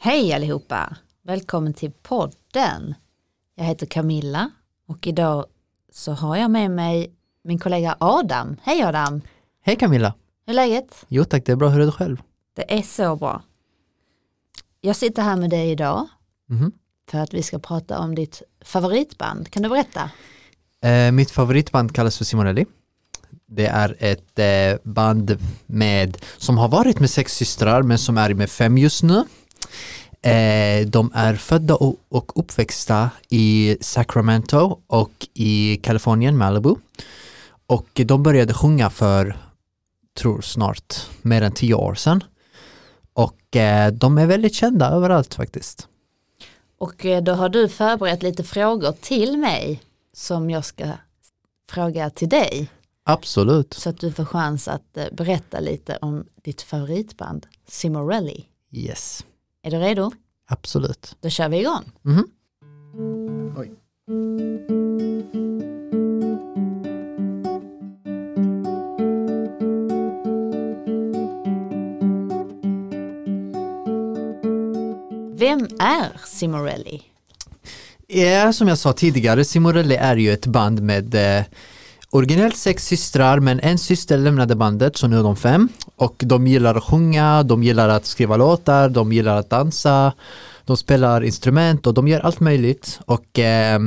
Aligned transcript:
Hej 0.00 0.32
allihopa! 0.32 0.96
Välkommen 1.22 1.74
till 1.74 1.90
podden. 2.02 2.94
Jag 3.56 3.64
heter 3.64 3.86
Camilla 3.86 4.50
och 4.88 5.06
idag 5.06 5.46
så 5.92 6.12
har 6.12 6.36
jag 6.36 6.50
med 6.50 6.70
mig 6.70 7.12
min 7.44 7.58
kollega 7.58 7.96
Adam. 8.00 8.56
Hej 8.62 8.82
Adam! 8.82 9.20
Hej 9.64 9.76
Camilla! 9.76 10.14
Hur 10.46 10.52
är 10.52 10.54
läget? 10.54 11.04
Jo 11.08 11.24
tack, 11.24 11.46
det 11.46 11.52
är 11.52 11.56
bra. 11.56 11.68
Hur 11.68 11.80
är 11.80 11.86
det 11.86 11.92
själv? 11.92 12.22
Det 12.56 12.78
är 12.78 12.82
så 12.82 13.16
bra. 13.16 13.42
Jag 14.80 14.96
sitter 14.96 15.22
här 15.22 15.36
med 15.36 15.50
dig 15.50 15.70
idag 15.70 16.08
Mhm. 16.50 16.72
för 17.10 17.18
att 17.18 17.34
vi 17.34 17.42
ska 17.42 17.58
prata 17.58 17.98
om 17.98 18.14
ditt 18.14 18.42
favoritband. 18.64 19.50
Kan 19.50 19.62
du 19.62 19.68
berätta? 19.68 20.10
Eh, 20.82 21.12
mitt 21.12 21.30
favoritband 21.30 21.94
kallas 21.94 22.18
för 22.18 22.24
Simonelli. 22.24 22.66
Det 23.46 23.66
är 23.66 23.96
ett 23.98 24.38
eh, 24.38 24.90
band 24.92 25.38
med, 25.66 26.18
som 26.36 26.58
har 26.58 26.68
varit 26.68 27.00
med 27.00 27.10
sex 27.10 27.36
systrar 27.36 27.82
men 27.82 27.98
som 27.98 28.18
är 28.18 28.34
med 28.34 28.50
fem 28.50 28.78
just 28.78 29.02
nu. 29.02 29.24
Eh, 30.22 30.86
de 30.86 31.10
är 31.14 31.34
födda 31.34 31.74
och, 31.74 32.38
uppväxta 32.38 33.10
i 33.28 33.76
Sacramento 33.80 34.78
och 34.86 35.28
i 35.34 35.76
Kalifornien, 35.76 36.36
Malibu. 36.36 36.74
Och 37.66 37.88
de 37.94 38.22
började 38.22 38.54
sjunga 38.54 38.90
för, 38.90 39.36
tror 40.18 40.40
snart, 40.40 41.06
mer 41.22 41.42
än 41.42 41.52
tio 41.52 41.74
år 41.74 41.94
sedan. 41.94 42.24
Och 43.12 43.56
eh, 43.56 43.92
de 43.92 44.18
är 44.18 44.26
väldigt 44.26 44.54
kända 44.54 44.88
överallt 44.88 45.34
faktiskt. 45.34 45.88
Och 46.78 47.06
eh, 47.06 47.22
då 47.22 47.32
har 47.32 47.48
du 47.48 47.68
förberett 47.68 48.22
lite 48.22 48.44
frågor 48.44 48.92
till 49.00 49.38
mig 49.38 49.82
som 50.12 50.50
jag 50.50 50.64
ska 50.64 50.92
fråga 51.70 52.10
till 52.10 52.28
dig. 52.28 52.70
Absolut. 53.04 53.74
Så 53.74 53.90
att 53.90 54.00
du 54.00 54.12
får 54.12 54.24
chans 54.24 54.68
att 54.68 54.98
berätta 55.12 55.60
lite 55.60 55.98
om 56.00 56.26
ditt 56.42 56.62
favoritband 56.62 57.46
Simorelli. 57.68 58.44
Yes, 58.72 59.24
Är 59.62 59.70
du 59.70 59.76
redo? 59.78 60.12
absolut. 60.50 61.16
Då 61.20 61.28
kör 61.28 61.48
vi 61.48 61.58
igång. 61.60 61.84
Mhm. 62.02 62.28
Oj. 63.56 63.70
Vem 75.38 75.68
är 75.78 76.26
Simorelli? 76.26 77.02
Ja, 78.06 78.52
som 78.52 78.68
jag 78.68 78.78
sa 78.78 78.92
tidigare, 78.92 79.44
Simorelli 79.44 79.94
är 79.94 80.16
ju 80.16 80.32
ett 80.32 80.46
band 80.46 80.82
med 80.82 81.14
eh, 81.38 81.44
originellt 82.10 82.56
sex 82.56 82.86
systrar, 82.86 83.40
men 83.40 83.60
en 83.60 83.78
syster 83.78 84.18
lämnade 84.18 84.56
bandet, 84.56 84.96
så 84.96 85.08
nu 85.08 85.18
är 85.18 85.22
de 85.22 85.36
fem. 85.36 85.68
Och 85.98 86.22
de 86.26 86.46
gillar 86.46 86.74
att 86.74 86.84
sjunga, 86.84 87.42
de 87.42 87.62
gillar 87.62 87.88
att 87.88 88.06
skriva 88.06 88.36
låtar, 88.36 88.88
de 88.88 89.12
gillar 89.12 89.36
att 89.36 89.50
dansa, 89.50 90.12
de 90.64 90.76
spelar 90.76 91.24
instrument 91.24 91.86
och 91.86 91.94
de 91.94 92.08
gör 92.08 92.20
allt 92.20 92.40
möjligt. 92.40 93.00
Och 93.04 93.38
eh, 93.38 93.80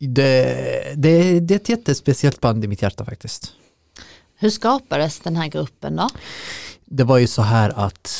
det, 0.00 0.44
det, 0.96 1.40
det 1.40 1.54
är 1.54 1.56
ett 1.56 1.68
jättespeciellt 1.68 2.40
band 2.40 2.64
i 2.64 2.68
mitt 2.68 2.82
hjärta 2.82 3.04
faktiskt. 3.04 3.52
Hur 4.38 4.50
skapades 4.50 5.20
den 5.20 5.36
här 5.36 5.48
gruppen 5.48 5.96
då? 5.96 6.08
Det 6.84 7.04
var 7.04 7.18
ju 7.18 7.26
så 7.26 7.42
här 7.42 7.72
att 7.76 8.10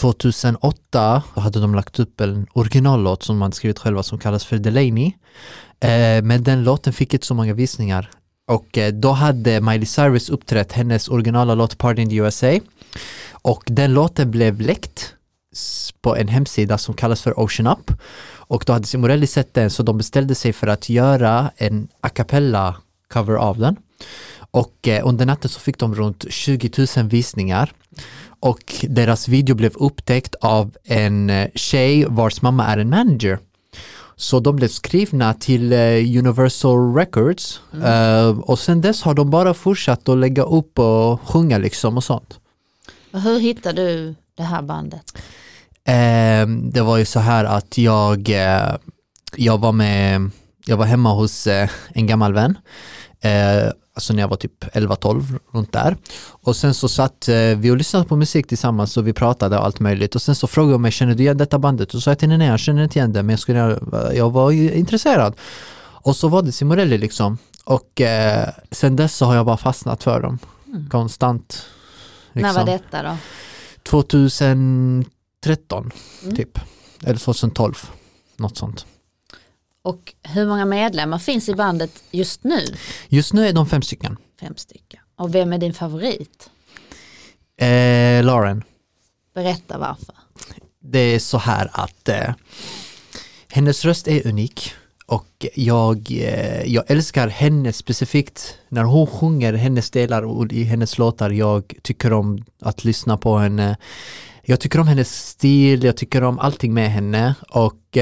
2008 0.00 1.22
hade 1.34 1.60
de 1.60 1.74
lagt 1.74 1.98
upp 1.98 2.20
en 2.20 2.46
originallåt 2.52 3.22
som 3.22 3.38
man 3.38 3.52
skrivit 3.52 3.78
själva 3.78 4.02
som 4.02 4.18
kallas 4.18 4.44
för 4.44 4.58
Delaney. 4.58 5.12
Eh, 5.80 6.22
men 6.22 6.42
den 6.42 6.64
låten 6.64 6.92
fick 6.92 7.14
inte 7.14 7.26
så 7.26 7.34
många 7.34 7.54
visningar. 7.54 8.10
Och 8.46 8.78
eh, 8.78 8.92
då 8.92 9.12
hade 9.12 9.60
Miley 9.60 9.86
Cyrus 9.86 10.28
uppträtt 10.28 10.72
hennes 10.72 11.08
originala 11.08 11.54
låt 11.54 11.78
Party 11.78 12.02
in 12.02 12.10
the 12.10 12.16
USA. 12.16 12.58
Och 13.32 13.64
den 13.66 13.94
låten 13.94 14.30
blev 14.30 14.60
läckt 14.60 15.14
på 16.00 16.16
en 16.16 16.28
hemsida 16.28 16.78
som 16.78 16.94
kallas 16.94 17.22
för 17.22 17.40
Ocean 17.40 17.66
Up. 17.66 17.92
Och 18.48 18.64
då 18.66 18.72
hade 18.72 18.86
Simorelli 18.86 19.26
sett 19.26 19.54
den 19.54 19.70
så 19.70 19.82
de 19.82 19.98
beställde 19.98 20.34
sig 20.34 20.52
för 20.52 20.66
att 20.66 20.88
göra 20.88 21.50
en 21.56 21.88
a 22.00 22.08
cappella 22.08 22.76
cover 23.08 23.34
av 23.34 23.58
den. 23.58 23.76
Och 24.50 24.88
eh, 24.88 25.06
under 25.08 25.26
natten 25.26 25.50
så 25.50 25.60
fick 25.60 25.78
de 25.78 25.94
runt 25.94 26.24
20 26.28 26.86
000 26.96 27.08
visningar. 27.08 27.72
Och 28.40 28.74
deras 28.82 29.28
video 29.28 29.54
blev 29.54 29.72
upptäckt 29.74 30.34
av 30.34 30.76
en 30.84 31.30
eh, 31.30 31.48
tjej 31.54 32.04
vars 32.08 32.42
mamma 32.42 32.66
är 32.66 32.78
en 32.78 32.90
manager. 32.90 33.38
Så 34.18 34.40
de 34.40 34.56
blev 34.56 34.68
skrivna 34.68 35.34
till 35.34 35.72
eh, 35.72 36.18
Universal 36.18 36.94
Records 36.94 37.60
Eh, 37.84 38.38
och 38.38 38.58
sen 38.58 38.80
dess 38.80 39.02
har 39.02 39.14
de 39.14 39.30
bara 39.30 39.54
fortsatt 39.54 40.08
att 40.08 40.18
lägga 40.18 40.42
upp 40.42 40.78
och 40.78 41.20
sjunga 41.20 41.58
liksom 41.58 41.96
och 41.96 42.04
sånt. 42.04 42.40
Och 43.12 43.20
hur 43.20 43.38
hittade 43.38 43.86
du 43.86 44.14
det 44.34 44.42
här 44.42 44.62
bandet? 44.62 45.18
Eh, 45.84 46.46
det 46.72 46.80
var 46.82 46.96
ju 46.96 47.04
så 47.04 47.20
här 47.20 47.44
att 47.44 47.78
jag, 47.78 48.30
eh, 48.30 48.76
jag 49.36 49.58
var 49.58 49.72
med, 49.72 50.30
jag 50.66 50.76
var 50.76 50.84
hemma 50.84 51.12
hos 51.14 51.46
en 51.88 52.06
gammal 52.06 52.32
vän, 52.32 52.58
alltså 53.96 54.12
när 54.12 54.22
jag 54.22 54.28
var 54.28 54.36
typ 54.36 54.64
11-12 54.64 55.38
runt 55.52 55.72
där. 55.72 55.96
Och 56.28 56.56
sen 56.56 56.74
så 56.74 56.88
satt 56.88 57.28
eh, 57.28 57.34
vi 57.36 57.70
och 57.70 57.76
lyssnade 57.76 58.04
på 58.06 58.16
musik 58.16 58.46
tillsammans 58.46 58.96
och 58.96 59.06
vi 59.06 59.12
pratade 59.12 59.58
och 59.58 59.64
allt 59.64 59.80
möjligt 59.80 60.14
och 60.14 60.22
sen 60.22 60.34
så 60.34 60.46
frågade 60.46 60.74
hon 60.74 60.82
mig, 60.82 60.90
känner 60.90 61.14
du 61.14 61.22
igen 61.22 61.36
detta 61.36 61.58
bandet? 61.58 61.88
Och 61.88 61.92
så 61.92 62.00
sa 62.00 62.10
jag 62.10 62.18
till 62.18 62.28
henne, 62.30 62.38
nej 62.38 62.48
jag 62.48 62.60
känner 62.60 62.82
inte 62.84 62.98
igen 62.98 63.12
det 63.12 63.22
men 63.22 63.30
jag, 63.30 63.38
skulle, 63.40 63.78
jag 64.14 64.30
var 64.32 64.50
intresserad. 64.52 65.34
Och 65.78 66.16
så 66.16 66.28
var 66.28 66.42
det 66.42 66.52
Simorelli 66.52 66.98
liksom. 66.98 67.38
Och 67.64 68.00
eh, 68.00 68.48
sen 68.70 68.96
dess 68.96 69.16
så 69.16 69.26
har 69.26 69.34
jag 69.34 69.46
bara 69.46 69.56
fastnat 69.56 70.02
för 70.02 70.20
dem, 70.22 70.38
konstant. 70.90 71.66
När 72.32 72.42
var 72.42 72.48
liksom. 72.50 72.66
detta 72.66 73.02
då? 73.02 73.16
2013 73.82 75.90
Mm. 76.22 76.36
typ. 76.36 76.58
Eller 77.04 77.18
2012. 77.18 77.90
Något 78.36 78.56
sånt. 78.56 78.86
Och 79.86 80.14
hur 80.22 80.46
många 80.46 80.64
medlemmar 80.64 81.18
finns 81.18 81.48
i 81.48 81.54
bandet 81.54 82.02
just 82.10 82.44
nu? 82.44 82.60
Just 83.08 83.32
nu 83.32 83.46
är 83.46 83.52
de 83.52 83.66
fem 83.66 83.82
stycken. 83.82 84.16
Fem 84.40 84.56
stycken. 84.56 85.00
Och 85.16 85.34
vem 85.34 85.52
är 85.52 85.58
din 85.58 85.74
favorit? 85.74 86.50
Eh, 87.60 88.24
Lauren, 88.24 88.64
Berätta 89.34 89.78
varför. 89.78 90.14
det 90.80 90.98
är 90.98 91.18
så 91.18 91.38
här 91.38 91.70
att 91.72 92.08
eh, 92.08 92.34
hennes 93.52 93.84
röst 93.84 94.08
är 94.08 94.26
unik 94.26 94.72
och 95.06 95.46
jag, 95.54 96.10
eh, 96.10 96.62
jag 96.62 96.84
älskar 96.90 97.28
henne 97.28 97.72
specifikt 97.72 98.58
när 98.68 98.82
hon 98.84 99.06
sjunger 99.06 99.52
hennes 99.52 99.90
delar 99.90 100.22
och 100.22 100.52
i 100.52 100.62
hennes 100.62 100.98
låtar. 100.98 101.30
Jag 101.30 101.74
tycker 101.82 102.12
om 102.12 102.44
att 102.60 102.84
lyssna 102.84 103.16
på 103.16 103.38
henne. 103.38 103.76
Jag 104.42 104.60
tycker 104.60 104.80
om 104.80 104.88
hennes 104.88 105.28
stil, 105.28 105.84
jag 105.84 105.96
tycker 105.96 106.22
om 106.22 106.38
allting 106.38 106.74
med 106.74 106.90
henne 106.90 107.34
och 107.48 107.98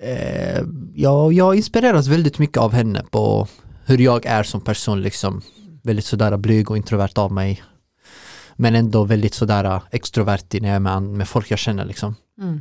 eh, 0.00 0.62
jag, 0.94 1.32
jag 1.32 1.54
inspireras 1.54 2.06
väldigt 2.06 2.38
mycket 2.38 2.58
av 2.58 2.72
henne 2.72 3.04
på 3.10 3.48
hur 3.86 3.98
jag 3.98 4.26
är 4.26 4.42
som 4.42 4.60
person 4.60 5.02
liksom. 5.02 5.42
Väldigt 5.82 6.04
sådär 6.04 6.36
blyg 6.36 6.70
och 6.70 6.76
introvert 6.76 7.12
av 7.18 7.32
mig. 7.32 7.62
Men 8.56 8.74
ändå 8.74 9.04
väldigt 9.04 9.34
sådär 9.34 9.82
extrovert 9.90 10.60
när 10.60 10.68
jag 10.68 10.76
är 10.76 10.80
med, 10.80 11.02
med 11.02 11.28
folk 11.28 11.50
jag 11.50 11.58
känner 11.58 11.84
liksom. 11.84 12.14
Mm. 12.40 12.60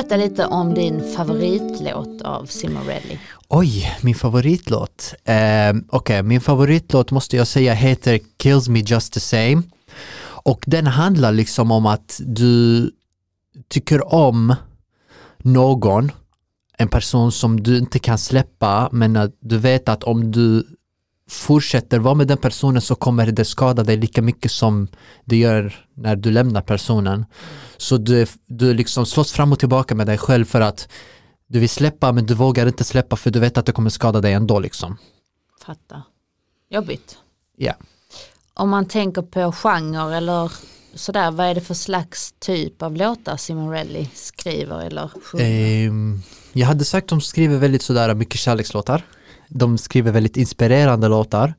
Berätta 0.00 0.16
lite 0.16 0.46
om 0.46 0.74
din 0.74 1.12
favoritlåt 1.12 2.22
av 2.22 2.44
Simorelli. 2.46 3.18
Oj, 3.48 3.96
min 4.02 4.14
favoritlåt. 4.14 5.14
Eh, 5.24 5.34
Okej, 5.88 6.22
min 6.22 6.40
favoritlåt 6.40 7.10
måste 7.10 7.36
jag 7.36 7.46
säga 7.46 7.74
heter 7.74 8.20
Kills 8.42 8.68
Me 8.68 8.78
Just 8.78 9.12
The 9.12 9.20
Same. 9.20 9.62
Och 10.22 10.64
den 10.66 10.86
handlar 10.86 11.32
liksom 11.32 11.70
om 11.70 11.86
att 11.86 12.20
du 12.24 12.90
tycker 13.68 14.14
om 14.14 14.54
någon, 15.38 16.12
en 16.78 16.88
person 16.88 17.32
som 17.32 17.62
du 17.62 17.78
inte 17.78 17.98
kan 17.98 18.18
släppa, 18.18 18.88
men 18.92 19.16
att 19.16 19.36
du 19.40 19.58
vet 19.58 19.88
att 19.88 20.04
om 20.04 20.32
du 20.32 20.66
fortsätter 21.30 21.98
vara 21.98 22.14
med 22.14 22.26
den 22.26 22.38
personen 22.38 22.82
så 22.82 22.94
kommer 22.94 23.26
det 23.26 23.44
skada 23.44 23.82
dig 23.82 23.96
lika 23.96 24.22
mycket 24.22 24.52
som 24.52 24.88
det 25.24 25.36
gör 25.36 25.86
när 25.94 26.16
du 26.16 26.30
lämnar 26.30 26.62
personen. 26.62 27.24
Så 27.76 27.96
du, 27.96 28.26
du 28.46 28.74
liksom 28.74 29.06
slåss 29.06 29.32
fram 29.32 29.52
och 29.52 29.58
tillbaka 29.58 29.94
med 29.94 30.06
dig 30.06 30.18
själv 30.18 30.44
för 30.44 30.60
att 30.60 30.88
du 31.46 31.58
vill 31.58 31.68
släppa 31.68 32.12
men 32.12 32.26
du 32.26 32.34
vågar 32.34 32.66
inte 32.66 32.84
släppa 32.84 33.16
för 33.16 33.30
du 33.30 33.40
vet 33.40 33.58
att 33.58 33.66
det 33.66 33.72
kommer 33.72 33.90
skada 33.90 34.20
dig 34.20 34.32
ändå 34.32 34.58
liksom. 34.58 34.96
Fatta. 35.66 36.02
Jobbigt. 36.70 37.18
Ja. 37.56 37.74
Om 38.54 38.70
man 38.70 38.86
tänker 38.86 39.22
på 39.22 39.52
genre 39.52 40.16
eller 40.16 40.52
sådär, 40.94 41.30
vad 41.30 41.46
är 41.46 41.54
det 41.54 41.60
för 41.60 41.74
slags 41.74 42.34
typ 42.38 42.82
av 42.82 42.96
låtar 42.96 43.36
Simorelli 43.36 44.10
skriver 44.14 44.86
eller 44.86 45.08
sjunger? 45.08 45.86
Ehm, 45.86 46.22
jag 46.52 46.66
hade 46.66 46.84
sagt 46.84 47.04
att 47.04 47.08
de 47.08 47.20
skriver 47.20 47.58
väldigt 47.58 47.82
sådär 47.82 48.14
mycket 48.14 48.40
kärlekslåtar. 48.40 49.04
De 49.50 49.78
skriver 49.78 50.12
väldigt 50.12 50.36
inspirerande 50.36 51.08
låtar. 51.08 51.54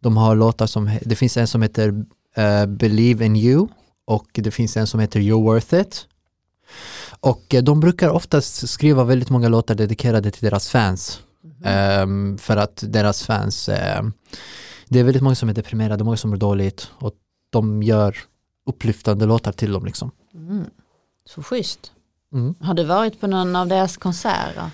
De 0.00 0.16
har 0.16 0.34
låtar 0.36 0.66
som, 0.66 0.98
det 1.02 1.16
finns 1.16 1.36
en 1.36 1.46
som 1.46 1.62
heter 1.62 2.04
eh, 2.34 2.66
Believe 2.66 3.26
in 3.26 3.36
you 3.36 3.68
och 4.04 4.28
det 4.32 4.50
finns 4.50 4.76
en 4.76 4.86
som 4.86 5.00
heter 5.00 5.20
You're 5.20 5.42
worth 5.42 5.74
it. 5.74 6.06
Och 7.20 7.54
eh, 7.54 7.62
de 7.62 7.80
brukar 7.80 8.10
oftast 8.10 8.68
skriva 8.68 9.04
väldigt 9.04 9.30
många 9.30 9.48
låtar 9.48 9.74
dedikerade 9.74 10.30
till 10.30 10.44
deras 10.44 10.68
fans. 10.68 11.20
Ehm, 11.64 12.38
för 12.38 12.56
att 12.56 12.84
deras 12.86 13.22
fans, 13.22 13.68
ehm, 13.68 14.12
det 14.88 15.00
är 15.00 15.04
väldigt 15.04 15.22
många 15.22 15.34
som 15.34 15.48
är 15.48 15.54
deprimerade, 15.54 16.04
många 16.04 16.16
som 16.16 16.30
mår 16.30 16.36
dåligt 16.36 16.90
och 16.94 17.12
de 17.50 17.82
gör 17.82 18.16
upplyftande 18.66 19.26
låtar 19.26 19.52
till 19.52 19.72
dem 19.72 19.84
liksom. 19.84 20.10
Mm. 20.34 20.64
Så 21.24 21.42
schysst. 21.42 21.92
Mm. 22.32 22.54
Har 22.60 22.74
du 22.74 22.84
varit 22.84 23.20
på 23.20 23.26
någon 23.26 23.56
av 23.56 23.66
deras 23.68 23.96
konserter? 23.96 24.70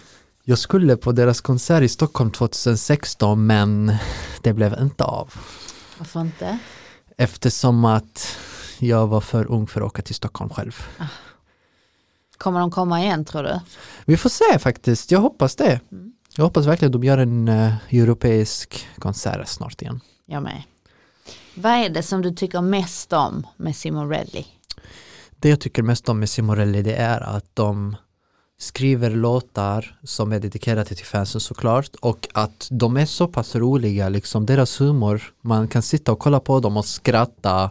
Jag 0.47 0.59
skulle 0.59 0.97
på 0.97 1.13
deras 1.13 1.41
konsert 1.41 1.83
i 1.83 1.89
Stockholm 1.89 2.31
2016 2.31 3.47
men 3.47 3.93
det 4.43 4.53
blev 4.53 4.77
inte 4.81 5.05
av. 5.05 5.35
Varför 5.99 6.21
inte? 6.21 6.59
Eftersom 7.17 7.85
att 7.85 8.37
jag 8.79 9.07
var 9.07 9.21
för 9.21 9.51
ung 9.51 9.67
för 9.67 9.81
att 9.81 9.87
åka 9.87 10.03
till 10.03 10.15
Stockholm 10.15 10.51
själv. 10.51 10.87
Kommer 12.37 12.61
de 12.61 12.71
komma 12.71 13.03
igen 13.03 13.25
tror 13.25 13.43
du? 13.43 13.61
Vi 14.05 14.17
får 14.17 14.31
se 14.31 14.59
faktiskt, 14.59 15.11
jag 15.11 15.21
hoppas 15.21 15.57
det. 15.57 15.81
Mm. 15.93 16.13
Jag 16.37 16.45
hoppas 16.45 16.67
verkligen 16.67 16.89
att 16.89 17.01
de 17.01 17.05
gör 17.05 17.19
en 17.19 17.49
uh, 17.49 17.75
europeisk 17.91 18.89
konsert 18.99 19.49
snart 19.49 19.83
igen. 19.83 20.01
Jag 20.27 20.43
med. 20.43 20.63
Vad 21.55 21.73
är 21.73 21.89
det 21.89 22.03
som 22.03 22.23
du 22.23 22.35
tycker 22.35 22.61
mest 22.61 23.13
om 23.13 23.47
med 23.57 23.77
Simon 23.77 24.11
Redley? 24.11 24.45
Det 25.31 25.49
jag 25.49 25.61
tycker 25.61 25.83
mest 25.83 26.09
om 26.09 26.19
med 26.19 26.31
Simorelli 26.31 26.83
det 26.83 26.95
är 26.95 27.21
att 27.21 27.47
de 27.55 27.97
skriver 28.59 29.11
låtar 29.11 29.99
som 30.03 30.33
är 30.33 30.41
dedikerade 30.41 30.95
till 30.95 31.07
fansen 31.07 31.41
såklart 31.41 31.91
och 32.01 32.29
att 32.35 32.69
de 32.71 32.97
är 32.97 33.07
så 33.07 33.29
pass 33.29 33.55
roliga 33.57 34.09
liksom 34.09 34.47
deras 34.47 34.81
humor. 34.81 35.23
Man 35.41 35.69
kan 35.69 35.83
sitta 35.83 36.13
och 36.13 36.19
kolla 36.19 36.41
på 36.41 36.61
dem 36.61 36.77
och 36.77 36.87
skratta. 36.87 37.71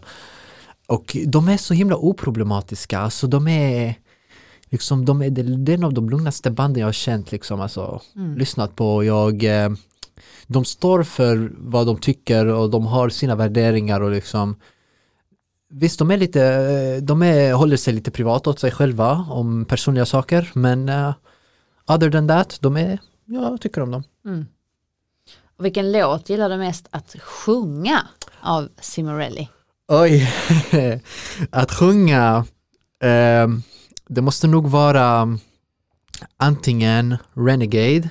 Och 0.88 1.18
de 1.26 1.50
är 1.50 1.58
så 1.58 1.74
himla 1.74 1.96
oproblematiska. 1.96 3.00
Alltså 3.00 3.28
de 3.28 3.48
är 3.48 3.96
liksom 4.70 5.06
de 5.06 5.22
är, 5.22 5.30
det 5.30 5.72
är 5.72 5.78
en 5.78 5.84
av 5.84 5.94
de 5.94 6.10
lugnaste 6.10 6.52
banden 6.52 6.80
jag 6.80 6.88
har 6.88 6.94
känt 6.94 7.32
liksom 7.32 7.62
alltså 7.62 8.02
Mm. 8.16 8.38
lyssnat 8.38 8.76
på. 8.76 9.04
Jag 9.04 9.44
eh, 9.44 9.70
de 10.48 10.66
står 10.66 11.04
för 11.04 11.52
vad 11.58 11.88
de 11.88 11.98
tycker 11.98 12.46
och 12.46 12.70
de 12.70 12.86
har 12.86 13.10
sina 13.10 13.36
värderingar 13.36 14.02
och 14.02 14.12
liksom 14.12 14.56
Visst, 15.76 16.00
de 16.00 16.12
är 16.12 16.18
lite, 16.18 16.44
eh, 16.46 17.04
de 17.04 17.22
är, 17.24 17.54
håller 17.54 17.78
sig 17.78 17.94
lite 17.94 18.12
privat 18.12 18.48
åt 18.48 18.60
sig 18.60 18.72
själva 18.72 19.26
om 19.30 19.66
personliga 19.66 20.06
saker, 20.06 20.52
men 20.54 20.90
uh, 20.90 21.14
other 21.86 22.12
than 22.12 22.28
that, 22.28 22.58
de 22.62 22.78
är, 22.78 23.00
jag 23.26 23.62
tycker 23.62 23.82
om 23.82 23.92
dem. 23.92 24.04
Mm. 24.26 24.46
Och 25.58 25.66
vilken 25.66 25.92
låt 25.92 26.30
gillar 26.30 26.50
du 26.50 26.58
mest 26.58 26.88
att 26.92 27.16
sjunga 27.20 28.08
av 28.42 28.70
Simon 28.82 29.18
Redley? 29.18 29.48
Oj, 29.88 30.30
att 31.50 31.72
sjunga, 31.72 32.46
eh, 33.04 33.48
det 34.08 34.22
måste 34.22 34.48
nog 34.48 34.68
vara 34.70 35.38
antingen 36.38 37.18
Renegade, 37.34 38.10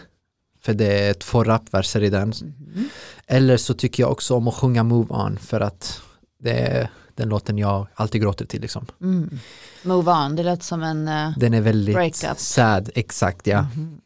för 0.62 0.74
det 0.74 1.08
är 1.08 1.14
två 1.14 1.44
rapverser 1.44 2.02
i 2.02 2.10
den, 2.10 2.28
Mhm. 2.28 2.88
eller 3.26 3.56
så 3.56 3.74
tycker 3.74 4.02
jag 4.02 4.12
också 4.12 4.34
om 4.34 4.48
att 4.48 4.54
sjunga 4.54 4.82
Move 4.82 5.14
On, 5.14 5.38
för 5.38 5.60
att 5.60 6.00
det 6.38 6.50
är 6.52 6.90
den 7.22 7.28
låten 7.28 7.58
jag 7.58 7.86
alltid 7.94 8.20
gråter 8.22 8.44
till 8.46 8.60
liksom. 8.60 8.86
Mm. 9.00 9.38
Move 9.82 10.12
on, 10.12 10.36
det 10.36 10.42
låter 10.42 10.64
som 10.64 10.82
en 10.82 11.08
uh, 11.08 11.38
Den 11.38 11.54
är 11.54 11.60
väldigt 11.60 11.94
Breakup. 11.94 12.38
sad, 12.38 12.90
exakt 12.94 13.46
ja. 13.46 13.62
Mhm. 13.62 14.00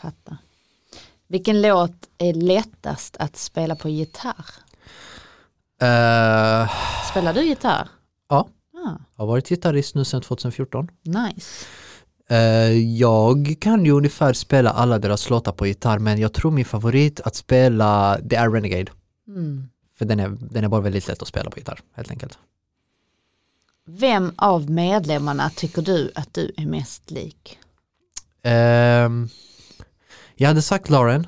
Fatta. 0.00 0.36
Vilken 1.28 1.62
låt 1.62 1.92
är 2.18 2.34
lättast 2.34 3.16
att 3.16 3.36
spela 3.36 3.76
på 3.76 3.88
gitarr? 3.88 4.44
Eh, 5.82 6.70
Spelar 7.10 7.34
du 7.34 7.42
gitarr? 7.42 7.88
Ja. 8.28 8.48
Ah, 8.86 8.96
har 9.16 9.26
varit 9.26 9.48
gitarrist 9.48 9.94
nu 9.94 10.04
sedan 10.04 10.20
2014. 10.22 10.88
nice. 11.02 11.66
Eh, 12.30 12.72
jag 12.98 13.56
kan 13.60 13.84
ju 13.84 13.90
ungefär 13.92 14.32
spela 14.32 14.70
alla 14.70 14.98
deras 14.98 15.30
låtar 15.30 15.52
på 15.52 15.66
gitarr 15.66 15.98
men 15.98 16.18
jag 16.18 16.32
tror 16.32 16.50
min 16.50 16.64
favorit 16.64 17.20
att 17.20 17.36
spela 17.36 18.18
det 18.22 18.36
är 18.36 18.50
Renegade. 18.50 18.92
Mm. 19.28 19.68
För 19.98 20.04
den 20.04 20.20
är, 20.20 20.36
den 20.40 20.64
är 20.64 20.68
bara 20.68 20.80
väldigt 20.80 21.08
lätt 21.08 21.22
att 21.22 21.28
spela 21.28 21.50
på 21.50 21.58
gitarr 21.58 21.80
helt 21.92 22.10
enkelt. 22.10 22.38
Vem 23.86 24.32
av 24.36 24.70
medlemmarna 24.70 25.50
tycker 25.50 25.82
du 25.82 26.12
att 26.14 26.34
du 26.34 26.52
är 26.56 26.66
mest 26.66 27.10
lik? 27.10 27.58
Ehm, 28.42 29.28
jag 30.34 30.48
hade 30.48 30.62
sagt 30.62 30.90
Lauren. 30.90 31.26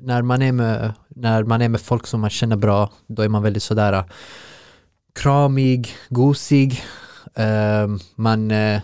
När 0.00 0.22
man, 0.22 0.42
är 0.42 0.52
med, 0.52 0.92
när 1.08 1.44
man 1.44 1.62
är 1.62 1.68
med 1.68 1.80
folk 1.80 2.06
som 2.06 2.20
man 2.20 2.30
känner 2.30 2.56
bra, 2.56 2.92
då 3.06 3.22
är 3.22 3.28
man 3.28 3.42
väldigt 3.42 3.62
sådär 3.62 3.92
äh, 3.92 4.04
kramig, 5.14 5.94
gosig. 6.08 6.82
Ehm, 7.34 7.98
man, 8.14 8.50
eh, 8.50 8.80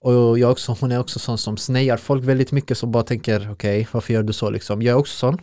och 0.00 0.38
jag 0.38 0.50
också, 0.50 0.76
hon 0.80 0.92
är 0.92 0.98
också 0.98 1.18
sån 1.18 1.38
som 1.38 1.56
snejar 1.56 1.96
folk 1.96 2.24
väldigt 2.24 2.52
mycket 2.52 2.78
som 2.78 2.92
bara 2.92 3.02
tänker 3.02 3.52
okej, 3.52 3.88
varför 3.92 4.12
gör 4.12 4.22
du 4.22 4.32
så 4.32 4.50
liksom? 4.50 4.82
Jag 4.82 4.92
är 4.92 4.98
också 4.98 5.16
sån. 5.16 5.40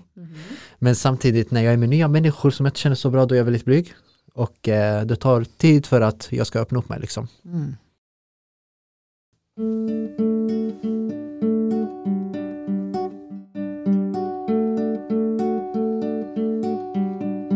Men 0.80 0.96
samtidigt 0.96 1.52
när 1.52 1.62
jag 1.62 1.74
är 1.74 1.78
med 1.78 1.90
nya 1.90 2.08
människor 2.08 2.52
som 2.52 2.66
jag 2.66 2.72
inte 2.72 2.80
känner 2.80 2.96
så 2.96 3.10
bra, 3.10 3.26
då 3.26 3.36
är 3.36 3.38
jag 3.38 3.46
väldigt 3.46 3.66
blyg. 3.66 3.94
Och 4.34 4.70
eh, 4.70 5.06
det 5.06 5.16
tar 5.16 5.44
tid 5.44 5.86
för 5.86 6.02
att 6.02 6.28
jag 6.32 6.48
ska 6.48 6.60
öppna 6.60 6.80
upp 6.80 6.90
mig 6.90 7.00
liksom. 7.00 7.28
Mm. 7.46 7.76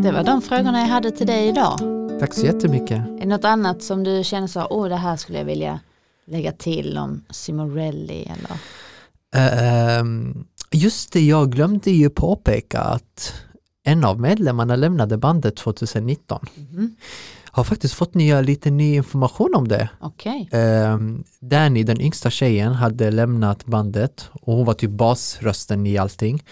Det 0.04 0.12
var 0.12 0.24
de 0.24 0.42
frågorna 0.42 0.80
jag 0.80 0.88
hade 0.88 1.12
till 1.12 1.28
dig 1.28 1.48
idag. 1.48 1.80
Tack 2.20 2.34
så 2.34 2.46
jättemycket. 2.46 2.98
Är 2.98 3.20
det 3.20 3.26
något 3.26 3.46
annat 3.46 3.84
som 3.84 4.04
du 4.04 4.24
känner 4.24 4.48
så, 4.48 4.68
åh 4.70 4.90
det 4.90 4.96
här 4.96 5.18
skulle 5.18 5.38
jag 5.38 5.46
vilja 5.46 5.80
lägga 6.26 6.52
till 6.52 6.98
om 6.98 7.24
Simorelli 7.30 8.24
eller? 8.24 8.58
Ehm, 9.34 10.44
just 10.72 11.14
det, 11.14 11.22
jag 11.22 11.52
glömde 11.52 11.92
ju 11.92 12.10
påpeka 12.10 12.80
att 12.80 13.34
en 13.84 14.04
av 14.06 14.20
medlemmarna 14.20 14.76
lämnade 14.76 15.18
bandet 15.18 15.56
2019. 15.56 16.46
Mhm. 16.56 16.96
Har 17.54 17.64
faktiskt 17.64 17.94
fått 17.94 18.14
nya, 18.14 18.42
lite 18.42 18.72
ny 18.72 18.96
information 18.96 19.56
om 19.56 19.68
det. 19.68 19.90
Okej, 20.00 20.50
Um, 20.52 21.24
Danny, 21.40 21.84
den 21.84 22.02
yngsta 22.02 22.30
tjejen, 22.30 22.74
hade 22.74 23.12
lämnat 23.12 23.66
bandet 23.66 24.30
och 24.32 24.54
hon 24.56 24.66
var 24.66 24.74
typ 24.74 24.90
basrösten 24.92 25.88
i 25.88 25.98
allting. 25.98 26.44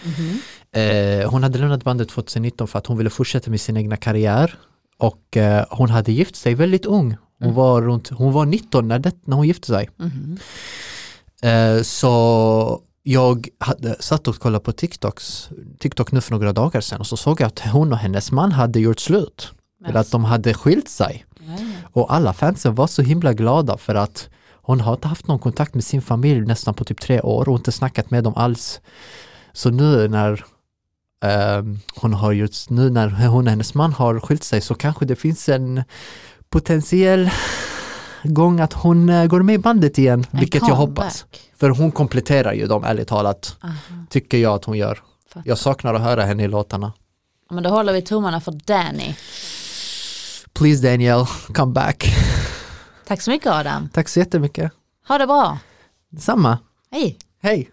Eh, 0.72 1.30
hon 1.30 1.42
hade 1.42 1.58
lämnat 1.58 1.84
bandet 1.84 2.08
2019 2.08 2.68
för 2.68 2.78
att 2.78 2.86
hon 2.86 2.96
ville 2.98 3.10
fortsätta 3.10 3.50
med 3.50 3.60
sin 3.60 3.76
egna 3.76 3.96
karriär 3.96 4.58
och 4.98 5.36
eh, 5.36 5.64
hon 5.70 5.90
hade 5.90 6.12
gift 6.12 6.36
sig 6.36 6.54
väldigt 6.54 6.86
ung. 6.86 7.16
Hon, 7.40 7.48
Mm. 7.48 7.54
var, 7.54 7.82
runt, 7.82 8.08
hon 8.08 8.32
var 8.32 8.46
19 8.46 8.88
när, 8.88 8.98
det, 8.98 9.12
när 9.24 9.36
hon 9.36 9.46
gifte 9.46 9.66
sig. 9.66 9.90
Mhm. 9.96 10.38
Eh, 11.42 11.82
så 11.82 12.80
jag 13.02 13.48
hade 13.58 13.96
satt 14.00 14.28
och 14.28 14.38
kollade 14.38 14.64
på 14.64 14.72
TikToks, 14.72 15.48
TikTok 15.78 16.12
nu 16.12 16.20
för 16.20 16.32
några 16.32 16.52
dagar 16.52 16.80
sedan 16.80 17.00
och 17.00 17.06
så 17.06 17.16
såg 17.16 17.40
jag 17.40 17.46
att 17.46 17.58
hon 17.58 17.92
och 17.92 17.98
hennes 17.98 18.32
man 18.32 18.52
hade 18.52 18.80
gjort 18.80 19.00
slut. 19.00 19.52
Eller 19.86 20.00
att 20.00 20.10
de 20.10 20.24
hade 20.24 20.54
skilt 20.54 20.88
sig. 20.88 21.24
Ja. 21.46 21.56
Och 21.92 22.14
alla 22.14 22.32
fansen 22.32 22.74
var 22.74 22.86
så 22.86 23.02
himla 23.02 23.32
glada 23.32 23.76
för 23.76 23.94
att 23.94 24.28
hon 24.52 24.80
har 24.80 24.92
inte 24.94 25.08
haft 25.08 25.26
någon 25.26 25.38
kontakt 25.38 25.74
med 25.74 25.84
sin 25.84 26.02
familj 26.02 26.40
nästan 26.40 26.74
på 26.74 26.84
typ 26.84 27.00
tre 27.00 27.20
år 27.20 27.48
och 27.48 27.56
inte 27.56 27.72
snackat 27.72 28.10
med 28.10 28.24
dem 28.24 28.34
alls. 28.36 28.80
Så 29.52 29.70
nu 29.70 30.08
när 30.08 30.44
ehm, 31.24 31.78
hon 31.96 32.14
har 32.14 32.32
gjort, 32.32 32.68
nu 32.68 32.90
när 32.90 33.08
hon 33.26 33.44
och 33.46 33.50
hennes 33.50 33.74
man 33.74 33.92
har 33.92 34.20
skilt 34.20 34.44
sig 34.44 34.60
så 34.60 34.74
kanske 34.74 35.04
det 35.04 35.16
finns 35.16 35.48
en 35.48 35.82
potentiell 36.50 37.30
gång 38.22 38.60
att 38.60 38.72
hon 38.72 39.08
eh, 39.08 39.26
går 39.26 39.42
med 39.42 39.54
i 39.54 39.58
bandet 39.58 39.98
igen, 39.98 40.26
En 40.30 40.40
vilket 40.40 40.62
jag 40.68 40.76
comeback. 40.76 40.88
hoppas. 41.04 41.26
För 41.56 41.70
hon 41.70 41.92
kompletterar 41.92 42.52
ju 42.52 42.66
dem 42.66 42.84
ärligt 42.84 43.08
talat, 43.08 43.56
Aha, 43.62 43.74
tycker 44.10 44.38
jag 44.38 44.54
att 44.54 44.64
hon 44.64 44.78
gör. 44.78 44.98
fattar. 45.28 45.42
Jag 45.46 45.58
saknar 45.58 45.94
att 45.94 46.00
höra 46.02 46.22
henne 46.24 46.42
i 46.44 46.48
låtarna. 46.48 46.92
Men 47.50 47.62
då 47.62 47.70
håller 47.70 47.92
vi 47.92 48.02
tummarna 48.02 48.40
för 48.40 48.52
Danny. 48.52 49.14
Please 50.52 50.90
Daniel, 50.90 51.26
come 51.54 51.72
back. 51.72 52.04
Tack 53.06 53.22
så 53.22 53.30
mycket 53.30 53.46
Adam. 53.52 53.88
Tack 53.92 54.08
så 54.08 54.18
jättemycket. 54.20 54.72
Ha 55.08 55.18
det 55.18 55.26
bra. 55.26 55.58
Detsamma. 56.10 56.58
Hej. 56.90 57.18
Hej! 57.42 57.70